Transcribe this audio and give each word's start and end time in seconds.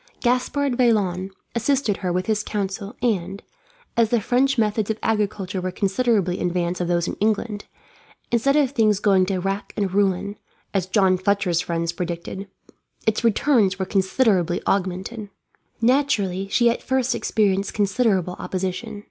Gaspard 0.21 0.77
Vaillant 0.79 1.31
assisted 1.53 1.97
her 1.97 2.11
with 2.11 2.25
his 2.25 2.41
counsel 2.41 2.95
and, 3.03 3.43
as 3.95 4.09
the 4.09 4.19
French 4.19 4.57
methods 4.57 4.89
of 4.89 4.97
agriculture 5.03 5.61
were 5.61 5.69
considerably 5.69 6.39
in 6.39 6.47
advance 6.47 6.81
of 6.81 6.87
those 6.87 7.07
in 7.07 7.13
England, 7.19 7.65
instead 8.31 8.55
of 8.55 8.71
things 8.71 8.99
going 8.99 9.27
to 9.27 9.37
rack 9.37 9.73
and 9.77 9.93
ruin, 9.93 10.39
as 10.73 10.87
John 10.87 11.19
Fletcher's 11.19 11.61
friends 11.61 11.91
predicted, 11.91 12.47
its 13.05 13.23
returns 13.23 13.77
were 13.77 13.85
considerably 13.85 14.59
augmented. 14.65 15.29
Naturally, 15.83 16.47
she 16.47 16.67
at 16.67 16.81
first 16.81 17.13
experienced 17.13 17.75
considerable 17.75 18.35
opposition. 18.39 18.99